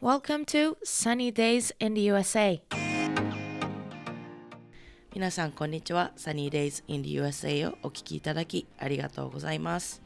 [0.00, 2.60] Welcome to Sunny Days in the USA.
[5.12, 6.12] 皆さんこんにちは。
[6.16, 10.00] Sunny Days in the USA をお聞きいただきありがとうございます。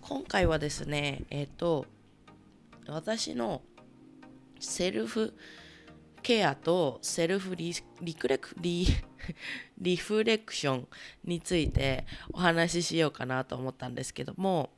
[0.00, 1.84] 今回はですね、えっ、と、
[2.86, 3.60] 私の
[4.58, 5.34] セルフ
[6.22, 8.86] ケアとセルフリリクレクリ
[9.76, 10.88] リフレクション
[11.24, 14.70] についてお話ししようかなと思ったんですけども、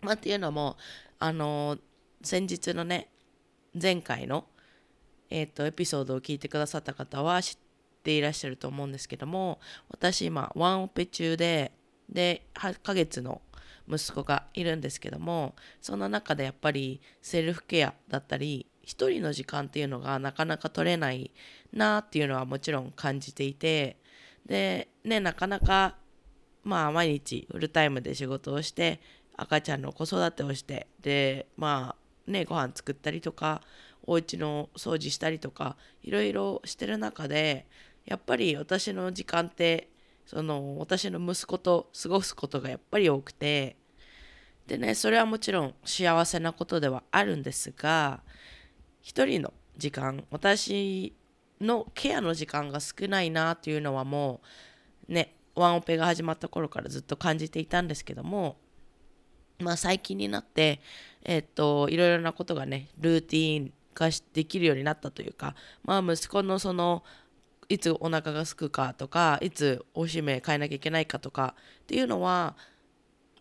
[0.00, 0.78] まあ、っていうのも、
[1.18, 1.76] あの、
[2.22, 3.10] 先日のね、
[3.80, 4.46] 前回の、
[5.28, 7.56] えっ、と、エピソードを聞いてくださった方は知っ
[8.02, 11.72] ていらっしゃると思うんですけども、私今、ワンオペ中で、
[12.08, 13.42] で、8ヶ月の
[13.88, 21.32] 息子がいるんですけども、その中でやっぱりセルフケアだったり、一人の時間っていうのがなかなか取れない
[21.72, 23.98] なっていうのはもちろん感じていて、
[24.46, 25.96] で、ね、なかなか、
[26.62, 29.00] まあ毎日フルタイムで仕事をして、
[29.36, 31.95] 赤ちゃんの子育てをして、で、まあ
[32.26, 33.62] ね、ご飯作ったりとか、
[34.06, 37.66] お家の掃除したりとか、いろいろしてる中で、
[38.04, 39.88] やっぱり私の時間って、
[40.26, 43.76] その私の息子と過ごすことがやっぱり多くて、
[44.66, 48.22] でね、それはもちろん幸せなことではあるんですが、
[49.00, 51.14] 一人の時間、私
[51.60, 54.40] のケアの時間が少ないなっていうのはも
[55.08, 58.56] う、ね、ワンオペが始まった頃からずっと感じていたんですけども、
[59.58, 60.80] まあ最近になって、
[61.24, 65.54] えっと、いろいろなことがね、ルーティン化できるようになったというか、
[65.84, 67.02] まあ息子のその、
[67.68, 72.56] いつお腹がすくかとか、いつおしめ変えなきゃいけないかとかっていうのは、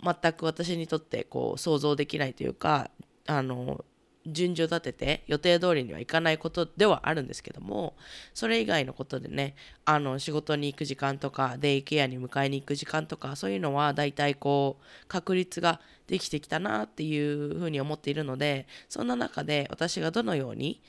[0.04, 2.90] 全く私にとってこう想像できないというか、
[3.28, 3.86] あの、
[4.26, 7.95] 順序立てて予定通りにはいかないことではあるんですけども、
[8.34, 20.81] それ以外のことでね、あの、仕事に行く時間とか、デイケアに迎えに行く時間とか、そういうのは大体こう、確率ができてきたなっていうふうに思っているので、そんな中で私がどのように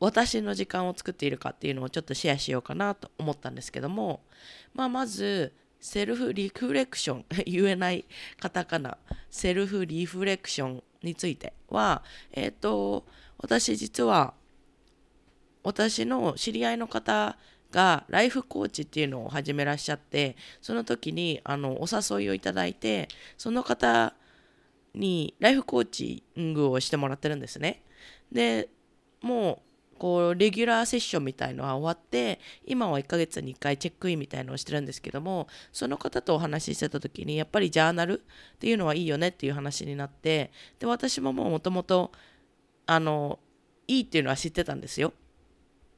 [0.00, 4.22] 私の時間を作っているかっていうのをちょっとシェアしようかなと思ったんですけども、
[4.74, 8.06] まあまず、セルフリフレクション、言えない
[8.40, 8.98] カタカナ、
[9.30, 13.04] セルフリフレクションについては、えっ、と、
[13.38, 14.34] 私実は、
[15.62, 17.38] 私の知り合いの方
[17.70, 24.14] がライフコーチっていうのを始めらっしゃって、その時にあのお誘いをいただいて、その方
[24.94, 27.82] にライフコーチングをしてもらってるんですね。
[28.30, 28.68] で、
[29.20, 29.63] もう
[29.98, 42.12] こうレギュラーセッションみたいのは終わって今は1ヶ月に1回チェックインみたいのをしてるんですけどもその方とお話ししてた時にやっぱりジャーナルっていうのはいいよねっていう話になってで私ももうもともと
[42.86, 43.38] あの
[43.86, 45.12] いいっていうのは知ってたんですよ。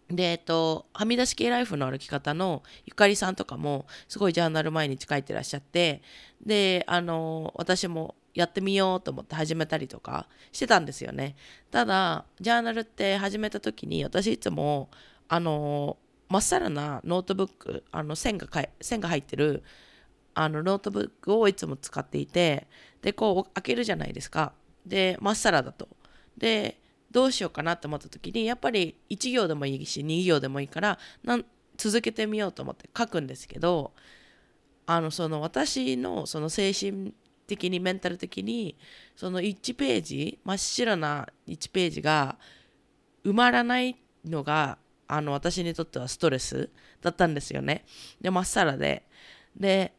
[0.09, 6.03] で、えっと、はみ出し系ライフの歩き方のゆかりさんとかも、すごいジャーナル毎日書いてらっしゃって、
[6.45, 11.37] で、あの、私もやってみようと思って始めたりとかしてたんですよね。
[11.71, 14.91] ただ、ジャーナルって始めた時に、私いつも、
[15.29, 15.97] あの、
[16.29, 18.47] まっさらなノートブック、あの、線が、
[18.81, 19.65] 線が入ってる、
[20.35, 22.67] あの、ノートブックをいつも使っていて、
[23.01, 24.53] で、こう、開けるじゃないですか。
[24.85, 25.89] で、まっさらだと。
[26.37, 26.79] で、
[27.11, 31.47] どうしようかなって思った時にやっぱり1行でもいいし2行でもいいからなん
[31.79, 33.93] 続けてみようと思って書くんですけど
[34.87, 37.13] あのその私のその精神
[37.47, 38.77] 的にメンタル的に
[39.15, 42.39] その1ページ真っ白な1ページが
[43.25, 46.71] 埋まらないのがあの私にとってはストレス
[47.01, 47.85] だったんですよね。
[48.21, 49.05] でまっさらで。
[49.57, 49.93] で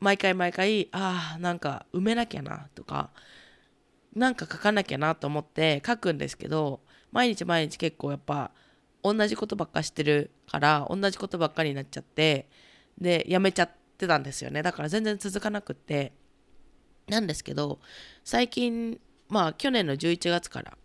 [0.00, 3.10] 毎回毎回ああなんか埋めなきゃなとか
[4.14, 6.80] なんか書かなきゃなと思って書くんですけど
[7.12, 8.50] 毎日毎日結構やっぱ
[9.02, 12.48] 同じことばっかしてるから同じことばっかりになっちゃって
[12.98, 14.62] でやめちゃってたんですよね。
[14.62, 16.12] だから全然続かなくって。
[17.10, 17.78] なんですけど
[18.24, 18.98] 最近
[19.28, 20.78] まあ去年の11月から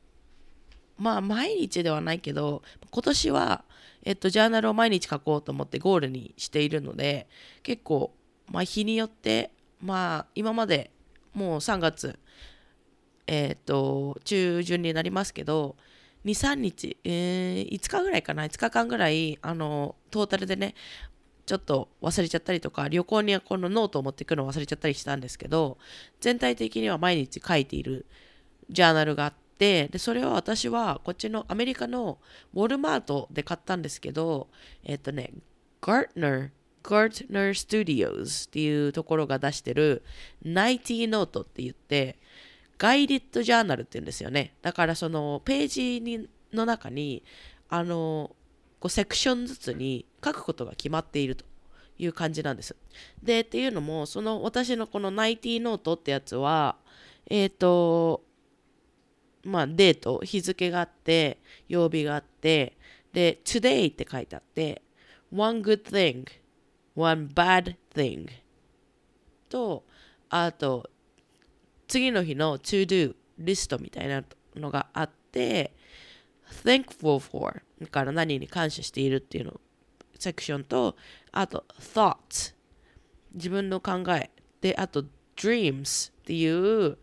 [0.98, 3.64] まあ毎日ではないけど今年は
[4.04, 7.28] えっとジャーナルを毎日書こうと思ってゴールにしているので
[7.64, 8.14] 結構
[8.52, 10.92] まあ日によってまあ今まで
[11.34, 12.20] もう3月
[13.28, 15.76] えっ、と、中旬になりますけど、
[16.26, 20.76] 2、3日、えー、5日ぐらいかな、5日間ぐらい、あの、トータルでね、
[21.46, 25.78] ちょっと忘れちゃったりとか、旅行にはこのノートを持ってくのを忘れちゃったりしたんですけど、
[26.20, 28.06] 全体的には毎日書いている
[28.70, 32.18] ジャーナルがあって、で、それを私は、こっちのアメリカの
[32.54, 34.48] ウォルマートで買ったんですけど、
[34.84, 35.34] えっ、とね、
[35.82, 36.50] Gartner
[36.86, 40.04] Gartner Studios っていうところが出してる
[40.44, 42.20] 90ノートって言って、
[42.78, 44.54] guided journal って言うんですよね。
[44.62, 47.24] だからそのページにの中に、
[47.70, 48.36] あの、
[48.86, 51.44] こうセクションずつに書くことが決まっていると
[51.98, 52.76] いう感じなんです。
[53.24, 56.76] で、っていうのも、その私のこの90ノートってやつは、
[57.28, 58.24] えっ、と、
[59.44, 62.78] まあ、 date、日付があって、曜日があって、
[63.12, 64.84] で、today って書いてあって、
[65.32, 66.28] one good thing,
[66.96, 68.28] one bad thing
[69.50, 69.84] と、
[70.30, 70.88] あと、
[71.88, 74.24] 次の日の to do リストみたいな
[74.56, 75.74] のがあって、
[76.64, 79.60] thankful for から何に感謝しているっていうの
[80.18, 80.96] セクションと、
[81.32, 82.54] あと thoughts
[83.34, 84.32] 自分の考え
[84.62, 85.06] で、あと
[85.36, 86.98] dreams っていう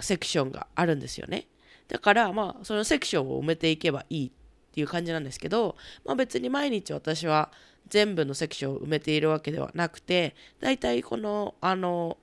[0.00, 1.46] セクションがあるんですよね。
[1.88, 4.30] だからまあそのセクションを埋めていけばいいっ
[4.72, 7.52] ていう感じなんですけど、まあ、別に毎日私は
[7.88, 12.18] 全部のセクションを埋めているわけではなくてだいたいこのあの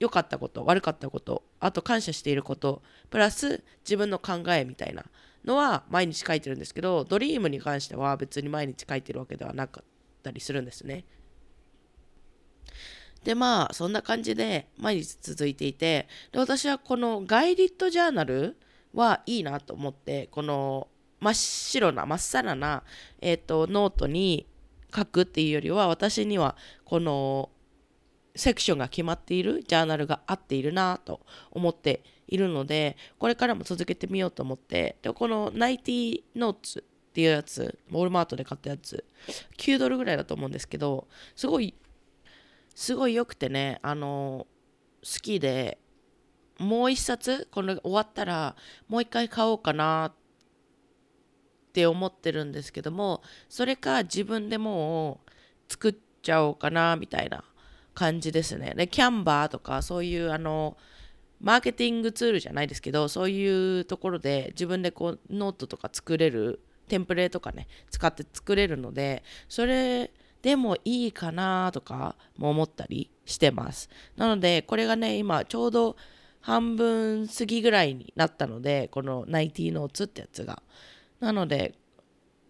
[0.00, 5.04] 良かったこと悪かったことあと感謝していることプラス自分の考えみたいな
[5.44, 9.84] のは毎日書いてるんですけど dream に関しては別に毎日書いてるわけではなかっ
[10.22, 11.04] たりするんですね。
[13.24, 18.56] でまあそんな感じで毎日続いていてで私はこの guided journal
[18.92, 20.88] はいいなと思ってこの
[21.20, 22.82] 真っ白なまっさらな、
[23.22, 24.46] えーと、ノートに
[24.94, 26.54] 書くっていうよりは私には
[26.84, 27.48] この
[28.36, 31.20] セクションが決まっているジャーナルが合っているなと
[31.50, 34.96] 思っているのでこれからも続けてみようと思って。
[35.02, 39.04] でこのナイティノーツっていうやつウォールマートで買ったやつ
[39.58, 41.06] 9ドルぐらいだと思うんですけど
[41.36, 41.74] すごい
[42.74, 44.48] すごい良くてねあの
[45.04, 45.78] 好きで
[46.58, 48.56] もう一冊この終わったら
[48.88, 50.12] もう一回買おうかなっ
[51.72, 55.30] て思ってるんですけどもそれか自分でもう
[55.68, 57.44] 作っちゃおうかなみたいな
[57.94, 58.74] 感じですね。
[58.76, 60.76] で Canva とかそういうあの
[61.40, 70.10] マーケティングツールじゃないですけどそういうところで自分でこうノートとか作れるテンプレとかね使って作れるのでそれ
[70.42, 73.88] でもいいかなとかも思ったりしてます。
[74.16, 75.96] なのでこれがね今ちょうど
[76.40, 80.62] 半分過ぎぐらいになったのでこの Nightly Notes ってやつが。
[81.20, 81.74] なので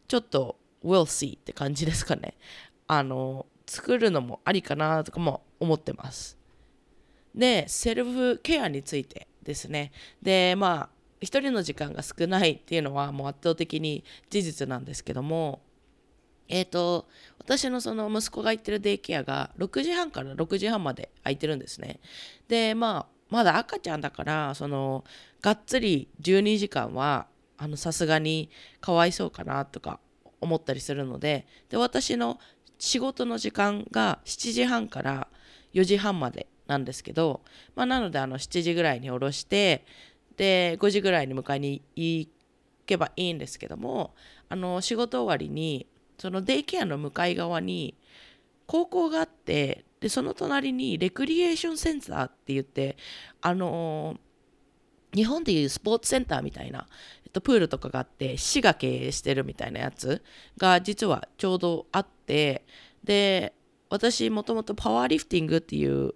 [0.08, 2.34] ちょっと we'll see って感じですかね。
[2.88, 6.36] あの作るのもありかなとかも思ってます。
[7.34, 9.92] でセルフケアについてですね。
[10.22, 10.88] でまあ
[11.20, 15.62] 一人の時間が少ないっていうのはもう圧倒的に事実なんですけども。
[16.46, 17.08] えっ、ー、と
[17.38, 22.00] 私のその息子が行ってるデイケアが6時半から6時半まで空いてるんですね。
[22.48, 25.04] でまあまだ赤ちゃんだからその
[25.40, 27.26] がっつり12時間は
[27.76, 30.00] さすがにかわいそうかなとか
[30.42, 31.46] 思ったりするので。
[31.70, 32.38] で私の
[32.78, 35.28] 仕事の時間が7時半から
[35.72, 37.42] 4時半までなんですけど、
[37.74, 39.84] まあ、なのであの7時ぐらいに下ろして
[40.36, 42.28] で5時ぐらいに迎えに行
[42.86, 44.14] けばいいんですけども
[44.48, 45.86] あの仕事終わりに
[46.18, 47.96] そのデイケアの向かい側に
[48.66, 52.96] 高校があってでその隣にレクリエーションセンターって言って
[53.40, 54.16] あの
[55.14, 56.86] 日本でいうスポーツセンターみたいな、
[57.24, 60.22] えっと、プールとかがあって市が経営してるみたいなやつ
[60.58, 62.64] が実はちょうどあって
[63.04, 63.54] で
[63.90, 66.14] 私もともとパワーリフティングっていう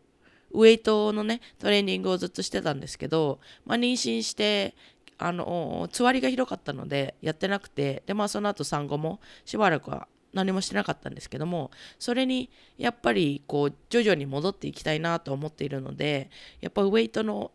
[0.52, 4.74] ウェイトのねトレーニングをずっとしてたんですけど、まあ、妊娠して
[5.18, 16.30] あのつわりがひどかったのでやってなくてでまあその後産後もしばらくは何もしてなかったんですけどもそれにやっぱりこう徐々に戻っていきたいなと思っているので
[16.60, 17.50] やっぱウェイトの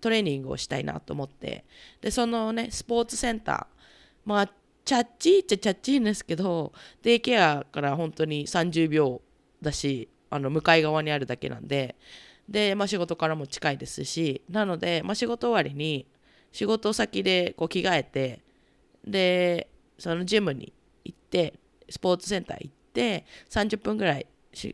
[0.00, 1.64] トレーニングをしたいなと思って
[2.00, 3.66] でそのねスポーツセンター
[4.24, 4.46] まあ
[4.84, 6.72] チャッチーっちゃチャッチーんですけど
[7.02, 9.20] デイケアから本当に30秒
[9.62, 11.96] だしあの向かい側にあるだけなんで
[12.48, 16.06] で、まあ、仕事からも近いですしなので、まあ、仕事終わりに
[16.52, 18.42] 仕事先でこう着替えて
[19.06, 19.68] で
[19.98, 20.72] そのジムに
[21.04, 21.54] 行って
[21.88, 24.26] スポーツセンター行って30分ぐらい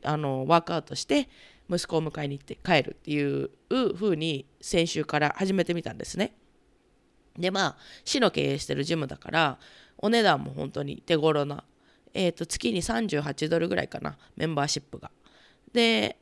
[0.04, 1.28] あのワークアウトして
[1.68, 3.50] 息子を迎えに行って帰るっていう
[3.94, 6.34] 風に先週から始めてみたんですね。
[7.38, 9.58] でまあ市の経営してるジムだから
[9.98, 11.64] お値段も本当に手頃な、
[12.14, 15.10] えー、と月に38ドルぐらいかなメンバーシップが。
[15.76, 16.16] で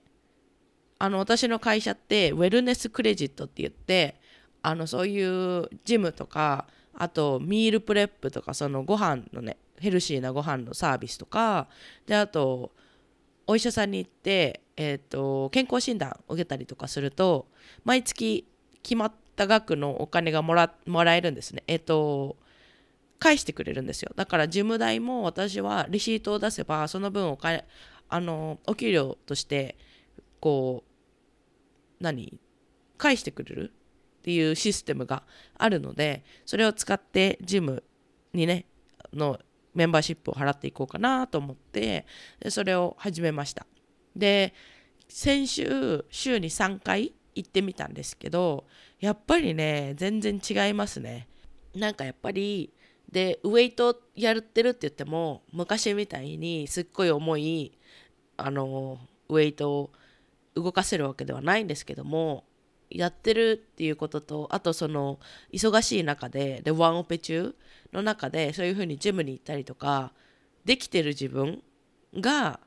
[0.99, 4.21] あの私の会社ってウェルネスクレジットって言って
[4.63, 11.69] あのそういうジムとかあと meal prep とかそのご飯のねヘルシーなご飯のサービスとか
[12.05, 12.73] であと
[13.47, 17.47] お医者さんに行って、えーと、健康診断を受けたりとかすると
[17.85, 18.49] 毎月
[18.83, 21.63] 決まった額のお金がもらもらえるんですね。
[21.67, 22.37] えっ、ー、と
[23.19, 27.65] 返してくれるんですよだからジム代も私はレシートを出せばその分お金
[28.09, 29.77] あのお給料として
[30.41, 30.85] こ
[32.01, 32.39] う何
[32.97, 33.73] 返してくれる
[34.19, 35.23] っていうシステムが
[35.59, 37.83] あるのでそれを使ってジム
[38.33, 38.67] にね
[39.13, 39.39] の
[39.75, 42.07] メンバーシップを払っていこうかなと思って
[42.41, 43.67] でそれを始めました。
[44.17, 44.55] で
[45.09, 48.65] 先週週に3回行ってみたんですけど
[49.01, 51.29] やっぱりね全然違いますね。
[51.75, 52.73] なんかやっぱり
[53.14, 57.78] でウェイトやってるって言っても昔みたいにすっごい重い
[58.37, 59.90] あのウェイトを
[60.56, 62.42] 動かせるわけではないんですけども
[62.90, 65.21] やってるっていうこととあとその
[65.52, 67.54] 忙しい中ででワンオペ中
[67.92, 70.11] の中でそういうふうにジムに行ったりとか
[70.64, 71.62] できてる自分
[72.18, 72.59] が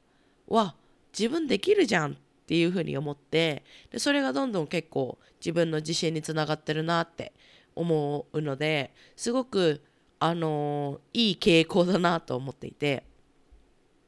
[0.48, 0.76] わ
[1.18, 2.16] 自分できるじゃんっ
[2.48, 7.34] ていうふうに思ってでそれがどんどん結構自分の自信につながってるなって
[7.76, 9.82] 思うのですごく
[10.20, 13.04] あのいい傾向だなと思っていて。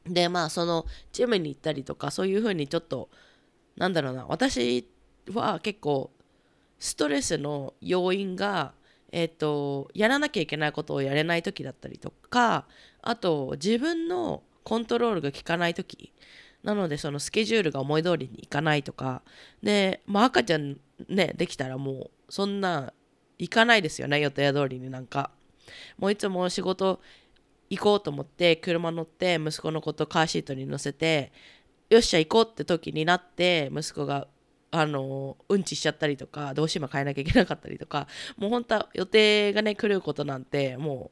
[0.05, 3.09] でまあそのジムに行ったりとかそういうふうにちょっと
[3.77, 4.87] なんだろうな私
[5.31, 6.11] は結構
[6.79, 8.73] ストレスの要因が、
[9.11, 12.65] えーと、やらなきゃいけないことをやれない時だったりとか
[13.01, 16.13] あと自分のコントロールが効かない時。
[16.61, 19.21] なのでそのスケジュールが思い通りにいかないとか。
[19.63, 22.93] で、まあ、赤ちゃんねできたらもうそんな
[23.37, 25.31] 行かないですよね予定通りになんか。
[25.97, 27.01] もういつも仕事
[27.69, 31.31] 行こうと思って車乗って息子のことカーシートに乗せて
[31.89, 34.27] よっしゃ行こうって時になって息子が
[34.71, 38.07] あのうんちしちゃったりとかどうしても変えなきゃいけなかったりとか
[38.37, 41.11] もう本当は予定がね来ることなんても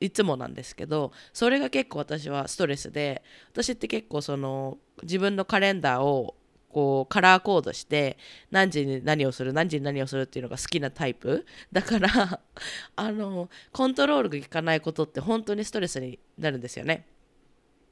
[0.00, 6.36] ういつもなんですけどそれが結構私はストレスで私って結構その自分のカレンダーを
[6.70, 8.18] こうカラーコードして
[8.50, 12.40] 何時に何をする何時に何をするっていうのが好きなタイプだから
[12.96, 17.06] あのコントロールが効かないことって本当にストレスになるんですよね。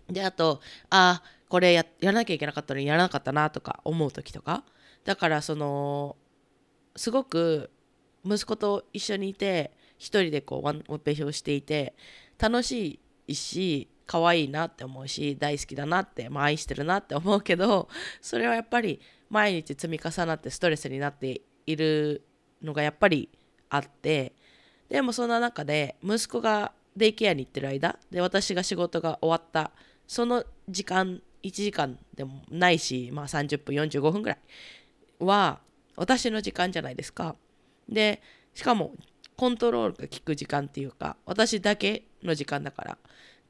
[0.08, 4.64] であとあこれやらなきゃいけなかったのにやらなかったなとか思う時とか
[5.04, 6.16] だからその
[6.96, 7.70] すごく
[8.24, 11.94] 息子と一緒にいて一人でこうワンオペをしていて
[12.38, 17.88] 楽しいし可愛いなって思うし大好きだなって、まあ、愛してるなって思うけど
[18.20, 22.24] それはやっぱり毎日積み重なってストレスになっている
[22.62, 23.28] のがやっぱり
[23.68, 24.34] あって
[24.88, 29.72] でもそんな中で息子がデイケアに行ってる間で私が仕事が終わった
[30.06, 34.38] その時間1時間でもないし、まあ、30分45分ぐらい
[35.18, 35.60] は
[35.96, 37.36] 私の時間じゃないですか。
[37.88, 38.22] で
[38.54, 38.92] しかも
[39.36, 42.98] コントロールが効く時間っていうか私だけの時間だから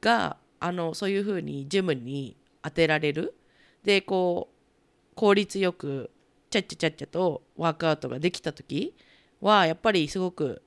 [0.01, 3.35] があのそういうふうにジムに当てられる？
[3.83, 6.11] でこう効率よく
[6.49, 8.93] ちゃっちゃちゃっちゃとワークアウトができた時
[9.41, 10.61] はやっぱりすごく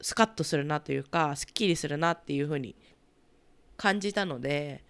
[0.00, 2.76] スカッとするなというかすっきりするなっていうふうに
[3.76, 4.82] 感じたので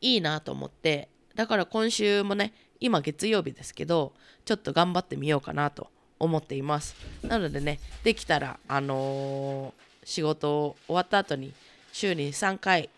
[0.00, 1.08] いいなと思って。
[1.34, 4.12] だから今週もね今月曜日ですけど
[4.44, 5.88] ちょっと頑張ってみようかなと
[6.18, 6.94] 思っています。
[7.22, 11.54] なのでねできたらあのー、仕事終わった後に
[11.92, 12.90] 週に3回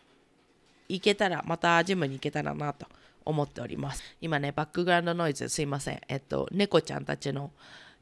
[0.88, 2.86] 行けたらまたジムに行けたらなと
[3.24, 4.02] 思っております。
[4.20, 6.00] 今ねバックグラウンドノイズすいません。
[6.08, 7.52] えっと猫ちゃんたちの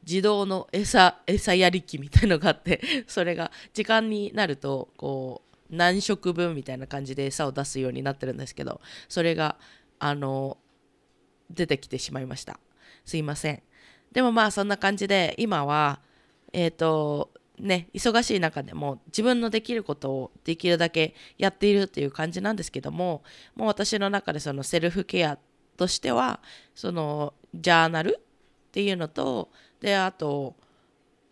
[0.06, 9.56] 自動の餌餌やり機みたいのがあって それが時間になるとこう何食分みたいな感じで餌を出すようになってるんですけどそれが
[9.98, 10.58] あの
[11.50, 12.58] 出てきてしまいました。
[13.04, 13.62] すいません。
[14.12, 16.00] でもまあそんな感じで今は
[16.52, 23.22] えっ、ー、とね忙しい中でも自分のできることをできるだけやっているっていう感じなんですけども
[23.54, 25.38] もう私の中でそのセルフケア
[25.76, 26.40] としては
[26.74, 30.54] そのジャーナルっていうのとであと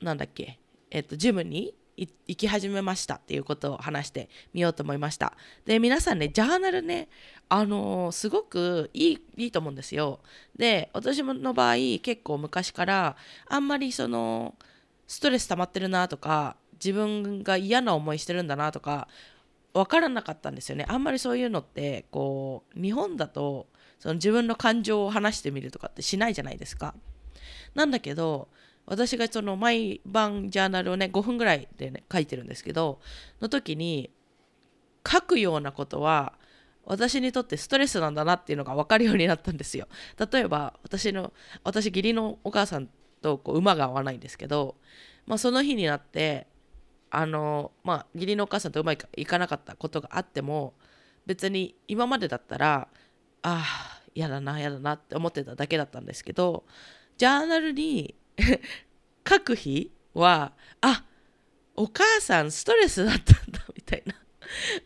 [0.01, 0.59] なんだっけ
[0.91, 5.35] えっ、とジムに行き始めましたっていうことを話してみようと思いました。
[5.67, 7.09] で皆さんねジャーナルね
[7.49, 10.21] あのー、すごくいいいいと思うんですよ。
[10.57, 14.55] で私の場合結構昔からあんまりその
[15.11, 19.09] ストレス溜まってるなとか自分が嫌な思いしてるんだなとか
[19.75, 20.87] 分からなかったんですよね。
[20.89, 23.67] あんまりそういうのってこう日本だと
[23.99, 26.95] その自分の感情を話してみるとかってしないじゃないですか。
[27.75, 28.47] なんだけど
[28.87, 33.01] 私がその毎晩ジャーナルをね5分ぐらいで、ね、書いてるんですけど
[33.41, 34.11] の時に
[35.05, 36.35] 書くようなことは
[36.85, 39.89] 私にとってストレスなんだなっていうのが分かるようになったんですよ。
[40.33, 41.33] 例えば私の
[41.65, 42.89] 私義理のお母さん
[43.23, 44.77] とこう馬が合わないんですけど、
[45.27, 46.47] まあ、その日になって
[47.11, 50.75] あのまあ義理のお母さんとうまくいかなかったことがあっても
[51.27, 52.89] 別に今までだったら
[53.43, 56.65] ああ嫌だな嫌だなって思ってただけだったんですけど
[57.17, 58.15] ジャーナルに
[59.29, 61.05] 書く日はあ
[61.77, 64.15] お母さんストレスだったんだみたいな。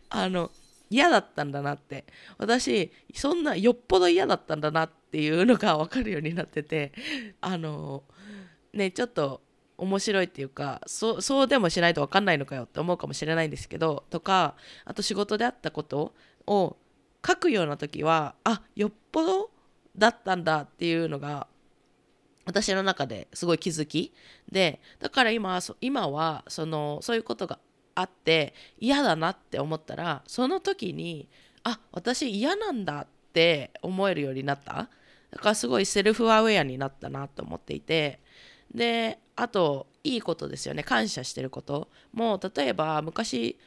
[0.09, 0.51] あの
[0.89, 2.05] 嫌だったんだなって。
[2.37, 6.91] 私そんなよっぽど嫌だったんだなってていうのが分かるようになってて
[7.39, 8.03] あの
[8.73, 9.41] ねちょっと
[9.77, 16.13] 面白いっていうかそそうでもしないと分かんないのかよって思うかもしれないんですけどとかあと仕事であったこと
[16.47, 16.75] を
[17.25, 19.51] 書くような時はあよっぽど
[19.97, 21.47] だったんだっていうのが
[22.45, 24.13] 私の中ですごい気づき。
[24.51, 27.57] でだから今今はそのそういうことが
[27.95, 31.29] あって嫌だなって思ったらその時に
[31.63, 34.89] あ私嫌なんだって思えるようになった。
[35.35, 38.19] だからすごいセルフアウェアになったなと思っていて。
[38.73, 40.83] であといいことですよね。
[40.83, 41.89] 感謝してること。
[42.13, 43.57] もう例えば昔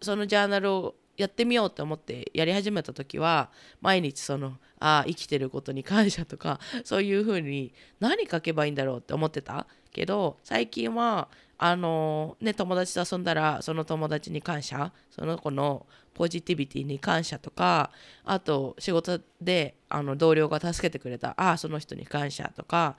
[0.00, 3.50] そのジャーナルをやってみようと思ってやり始めた時は
[3.80, 11.28] 毎日そのあ生きてることに感謝とかそういうふうに何書けばいいんだろうって思ってたけど最近は
[11.66, 17.90] あのね友達と遊んだらその友達に感謝その子のポジティビティに感謝とか
[18.22, 22.98] あと仕事であの同僚が助けてくれたああその人に感謝とか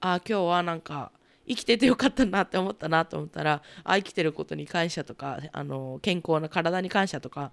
[0.00, 1.10] ああ今日はなんか
[1.44, 7.50] 生きててよかったなって思ったなと思ったらあ生きてることに感謝とかあの健康な体に感謝とか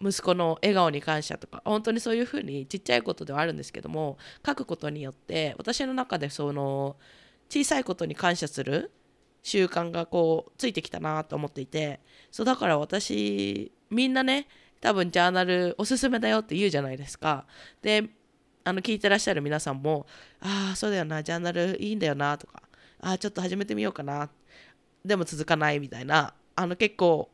[0.00, 4.16] 息子の笑顔に感謝とか本当にそういうふうにちっちゃいことではあるんですけども
[4.46, 6.96] 書くことによって私の中でその
[7.50, 8.90] 小さいことに感謝する
[9.46, 12.00] 習慣がこうついてきたなと思っていて
[12.32, 14.48] そうだから私みんなね
[14.80, 17.46] 多分ジャーナルおすすめだよって言うじゃないですか。
[17.80, 18.08] で
[18.64, 20.04] あの聞いてらっしゃる皆さんも
[20.40, 22.64] ああそうだよなジャーナルいいんだよなとか
[23.00, 24.28] ああちょっと始めてみようかな
[25.04, 27.30] でも続かないみたいなあの結構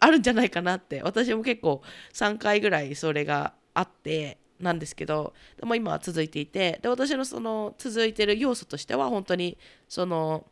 [0.00, 1.80] あるんじゃないかなって私も結構
[2.12, 9.56] 3回ぐらいそれがあってなんですけどでも今は続いていてで私のその続いてる要素としては本当に
[9.88, 10.44] その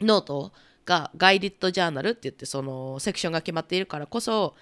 [0.00, 0.52] ノート
[0.84, 4.54] が guided journal って言ってそのセクションが決まっているからこそ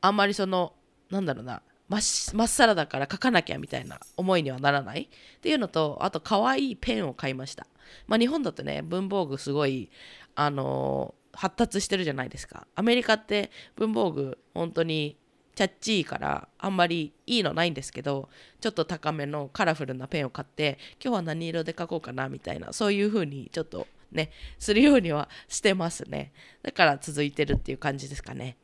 [0.00, 0.74] あんまりその
[1.10, 2.00] なんだろうなまっ
[2.48, 5.02] さらだから書かなきゃみたいな思いにはならない。
[5.36, 7.66] っていうのとあと可愛いペンを買いました。
[8.06, 9.90] まあ日本だとね文房具すごい
[10.34, 12.66] あのー、発達してるじゃないですか。
[12.74, 15.16] アメリカって文房具本当に
[15.54, 18.28] チャッチーからあんまりいいのないんですけど
[18.60, 26.32] ちょっと高めのカラフルなペンを買って今日は何色で書こうかなみたいなそういう風にちょっとねするようにはしてますね。
[26.62, 28.56] だから続いてるっていう感じですかね。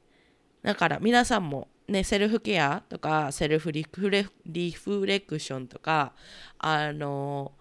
[0.62, 6.12] だから皆さんもね、セルフケアとかセルフリフレリフレクションとか
[6.58, 7.52] あの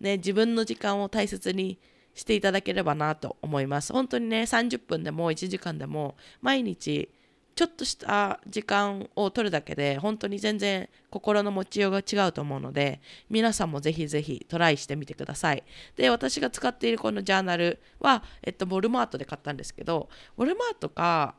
[0.00, 1.78] ね自分の時間を大切に
[2.12, 3.92] していただければなと思います。
[3.92, 7.08] 本当にね30分でも1時間でも毎日
[7.56, 15.64] ちょっとした時間を取るだけで本当に全然心の持ちようが違うと思うので皆さんもぜひぜひトライしてみてください
[15.96, 21.34] で私が使っているこのジャーナルは、えっと、ウォルマートで買ったんですけどウォルマートか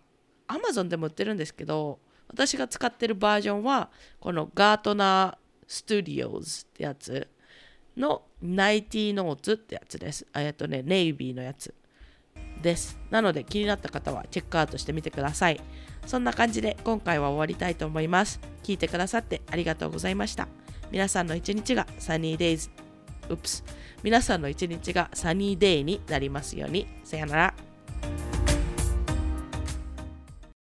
[0.47, 1.99] アマゾンでも売ってるんですけど
[2.29, 7.27] 私が使ってるバージョンはこのガートナースタジオズってやつ
[7.95, 10.25] のナイティーノーツってやつです。
[10.35, 11.73] えっとね、ネイビーのやつ
[12.61, 12.97] です。
[13.09, 15.59] なので気になった方はチェックアウトしてみてください。
[16.07, 18.39] そんな感じで今回は終わりたいと思います。
[18.63, 20.47] 聞いてくださってありがとうございました。
[20.89, 22.69] 皆さんの一日がサニーデイズ、
[23.29, 23.63] うプス。
[24.03, 26.87] 皆さんの一日がサニーデイになりますように。
[27.03, 27.53] さよなら。